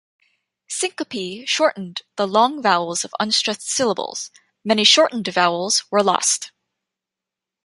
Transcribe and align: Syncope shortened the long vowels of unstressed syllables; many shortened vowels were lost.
Syncope 0.67 1.45
shortened 1.45 2.01
the 2.15 2.27
long 2.27 2.59
vowels 2.59 3.05
of 3.05 3.13
unstressed 3.19 3.69
syllables; 3.69 4.31
many 4.65 4.83
shortened 4.83 5.27
vowels 5.27 5.83
were 5.91 6.01
lost. 6.01 6.51